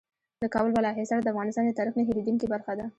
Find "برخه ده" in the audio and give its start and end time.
2.53-2.85